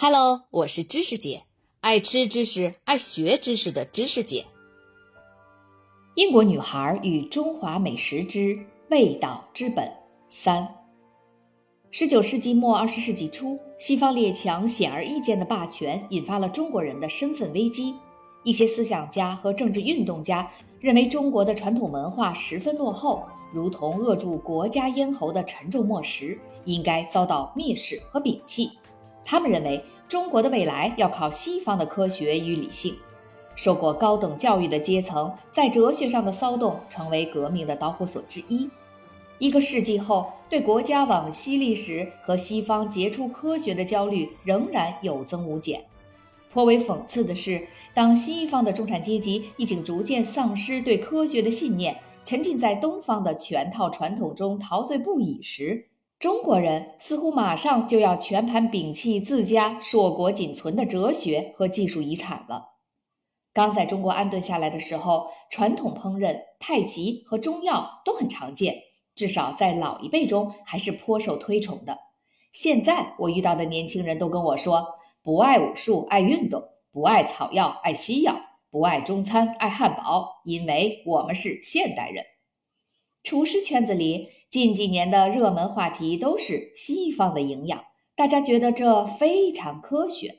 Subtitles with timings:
[0.00, 1.42] Hello，我是知识姐，
[1.80, 4.46] 爱吃知识、爱学知识的知识姐。
[6.14, 8.56] 英国女孩与中华美食之
[8.90, 9.92] 味道之本
[10.30, 10.68] 三。
[11.90, 17.96] 十九世纪末二十世纪初，西方列强显而易见的霸权引发了中国人的身份危机。
[18.44, 28.70] 一些思想家和政治运动家认为中国的传统文化十分落后，如同扼住国家咽喉的沉重磨石，应该遭到蔑视和摒弃。
[29.30, 32.96] 他们认为中国的未来要靠西方的科学与理性。
[33.56, 38.70] 受过高等教育的阶层在哲学上的骚动成为革命的导火索之一。
[39.38, 45.84] 一个世纪后，对国家往昔历史和西方杰出科学的焦虑仍然有增无减。
[46.50, 62.70] 颇为讽刺的是，当西方的中产阶级已经逐渐丧失对科学的信念，沉浸在东方的全套传统中陶醉不已时，中国人似乎马上就要全盘摒弃自家硕果仅存的哲学和技术遗产了。
[63.52, 68.82] 刚在中国安顿下来的时候，传统烹饪、太极和中药都很常见，
[69.14, 71.98] 至少在老一辈中还是颇受推崇的。
[72.52, 78.34] 现在我遇到的年轻人都跟我说，不爱武术，爱运动；不爱草药，爱西药；
[78.70, 82.24] 不爱中餐，爱汉堡，因为我们是现代人。
[83.22, 84.30] 厨师圈子里。
[84.50, 87.84] 近几年的热门话题都是西方的营养，
[88.16, 90.36] 大家觉得这非常科学。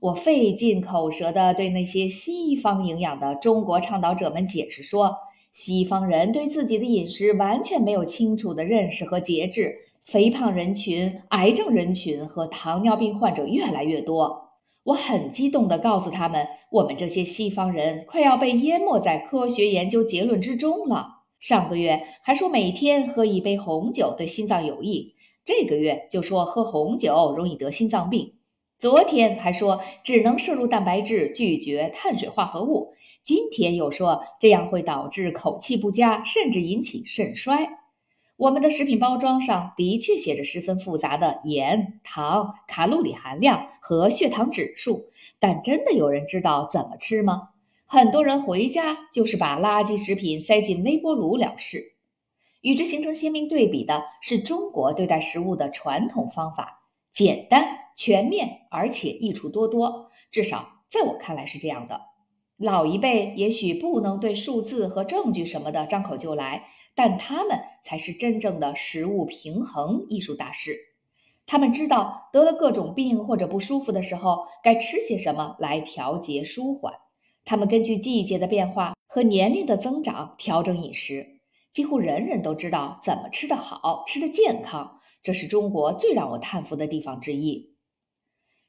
[0.00, 5.18] 我费尽口舌地对那些西方营养的中国倡导者们解释说，
[5.52, 14.50] 西方人对自己的饮食完全没有清楚的认识和节制，肥胖人群、癌症人群和糖尿病患者越来越多。
[14.82, 21.13] 我很激动地告诉他们，我们这些西方人快要被淹没在科学研究结论之中了。
[21.44, 25.14] 上个月还说每天喝一杯红酒对心脏有益，
[25.44, 28.32] 这个月就说喝红酒容易得心脏病。
[28.78, 37.68] 昨天还说只能摄入蛋白质，拒绝碳水化合物，今天又说这样会导致口气不佳，甚至引起肾衰。
[38.38, 47.50] 我们的食品包装上的确写着十分复杂的盐、糖、卡路里含量和血糖指数，但真的有人知道怎么吃吗？
[47.86, 51.92] 很多人回家就是把垃圾食品塞进微波炉了事。
[52.62, 60.10] 与之形成鲜明对比的是中国对待食物的传统方法，简单、全面，而且益处多多。
[60.30, 62.00] 至少在我看来是这样的。
[62.56, 70.76] 老一辈也许不能对数字和证据什么的张口就来，但他们才是真正的食物平衡艺术大师。
[71.46, 76.94] 他们知道得了各种病或者不舒服的时候该吃些什么来调节舒缓。
[77.44, 81.40] 他们根据季节的变化和年龄的增长调整饮食，
[81.72, 85.00] 几乎人人都知道怎么吃得好、吃得健康。
[85.22, 87.74] 这是中国最让我叹服的地方之一。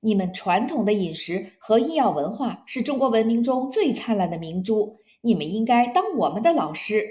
[0.00, 7.06] 你们传统的饮食和医药文化是中国文明中最灿烂的明珠，你们应该当我们的老师。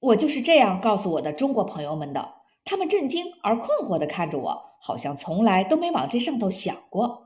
[0.00, 2.34] 我就是这样告诉我的中国朋友们的，
[2.64, 7.23] 他们震惊而困惑地看着我，好像从来都没往这上头想过。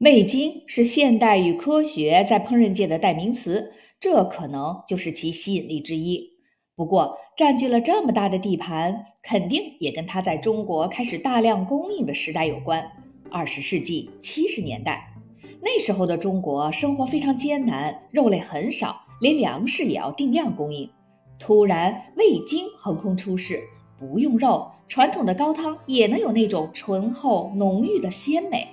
[0.00, 6.32] 味精是现代与科学在烹饪界的代名词，这可能就是其吸引力之一。
[6.74, 12.86] 不过，占据了这么大的地盘，肯定也跟它在中国开始大量供应的时代有关。
[13.30, 15.14] 二十世纪七十年代，
[15.62, 20.90] 那时候的中国生活非常艰难，肉类很少，连粮食也要定量供应。
[21.38, 23.62] 突然，味精横空出世，
[23.98, 28.68] 不用肉，传统的高汤也能有那种醇厚浓郁的鲜美。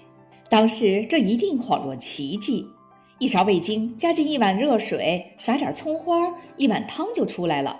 [0.54, 2.68] 当时这一定恍若奇迹，
[3.18, 7.76] 一勺味精加进一碗热水，撒点葱花，一碗汤就出来了。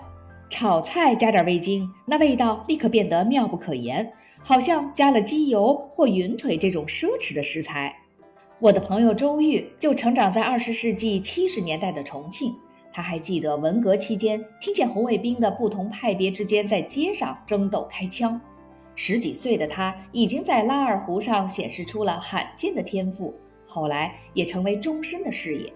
[0.50, 4.12] 炒菜加点味精，那味道立刻变得妙不可言，
[4.42, 7.96] 好像加了鸡油或云腿这种奢侈的食材。
[8.58, 12.52] 我的朋友周玉就成长在二十世纪七十年代的重庆，
[12.92, 18.40] 他还记得文革期间听见红卫兵的不同派别之间在街上争斗开枪。
[18.96, 23.34] 十几岁的他已经在拉二胡上显示出了罕见的天赋，
[23.66, 25.72] 后来也成为终身的事业。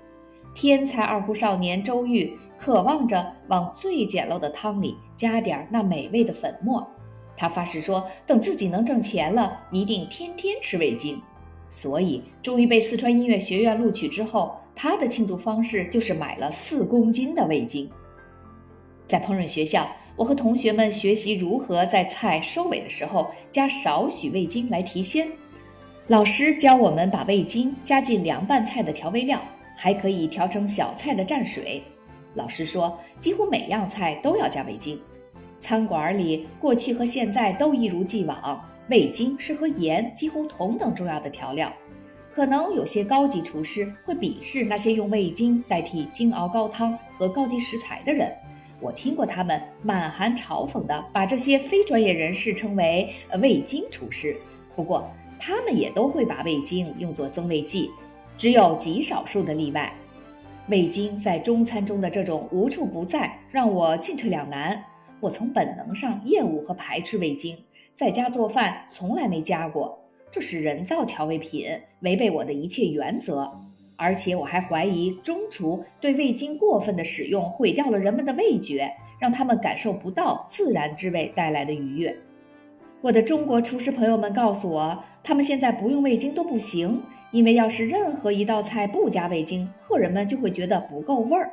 [0.54, 6.88] 天才二胡少年周玉渴望着往最简陋的汤里加点那美味的粉末，
[7.37, 11.20] 他发誓说，等自己能挣钱了，一定天天吃味精。
[11.70, 17.90] 所以，终于被四川音乐学院录取之后，他的庆祝方式就是买了四公斤的味精。
[19.08, 19.88] 在烹饪学校。
[20.18, 25.28] 我和同学们学习如何在菜收尾的时候加少许味精来提鲜。
[26.08, 29.40] 老师教我们把味精加进凉拌菜的调味料，
[29.76, 31.80] 还可以调成小菜的蘸水。
[32.34, 35.00] 老师说，几乎每样菜都要加味精。
[35.60, 38.60] 餐馆里过去和现在都一如既往，
[38.90, 41.72] 味精是和盐几乎同等重要的调料。
[42.34, 48.32] 可能有些高级厨师会鄙视那些用味精代替精熬高汤和高级食材的人。
[48.80, 53.08] 我听过他们满含嘲讽地把这些非专业人士称为
[53.42, 54.36] “味精厨师”。
[54.76, 55.10] 不过，
[55.40, 57.90] 他们也都会把味精用作增味剂，
[58.36, 59.92] 只有极少数的例外。
[60.69, 64.84] 味精在中餐中的这种无处不在，让我进退两难。
[65.19, 67.58] 我从本能上厌恶和排斥味精，
[67.94, 69.98] 在家做饭从来没加过。
[70.30, 71.66] 这是人造调味品，
[72.00, 73.50] 违背我的一切原则。
[73.98, 82.16] 而且我还怀疑中厨对味精过分的使用毁掉了人们的味觉，让他们感受不到自然之味带来的愉悦。
[83.00, 87.02] 我的中国厨师朋友们告诉我，他们现在不用味精都不行，
[87.32, 91.52] 因为要是任何一道菜不加味精，客人们就会觉得不够味儿。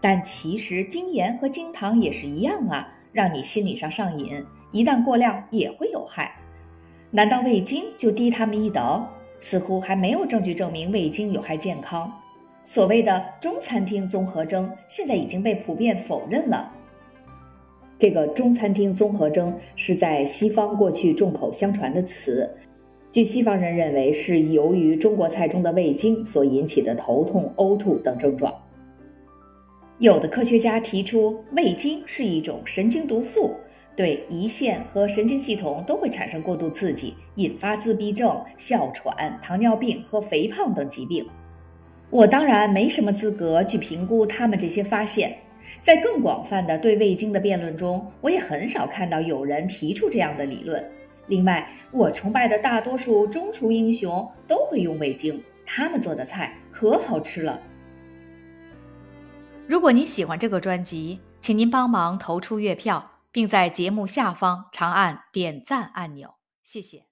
[0.00, 6.34] 但其实精盐和精糖也是一样啊，让你心理上上瘾，一旦过量也会有害。
[7.10, 9.06] 难道味精就低他们一等？
[9.42, 12.10] 似乎还没有证据证明味精有害健康。
[12.64, 16.72] 所谓的中餐厅综合征现在已经被普遍否认了。
[17.98, 22.48] 这个中餐厅综合征是在西方过去众口相传的词，
[23.10, 28.54] 据西方人认为是由于中国菜中的味精所引起的头痛、呕吐等症状。
[29.98, 33.54] 有的科学家提出，味精是一种神经毒素。
[33.96, 41.26] 对胰腺和神经系统都会产生过度刺激，引发自闭症、哮喘、糖尿病和肥胖等疾病。
[42.10, 45.36] 我当然没什么资格去评估他们这些发现。
[45.80, 50.84] 在更广泛的对味精的辩论中，我也很少看到有人提出这样的理论。
[51.28, 57.60] 另外，我崇拜的大多数中厨英雄都会用味精，他们做的菜可好吃了。
[59.66, 63.11] 如果您喜欢这个专辑，请您帮忙投出月票。
[63.32, 67.11] 并在节目下方长按点赞按钮，谢谢。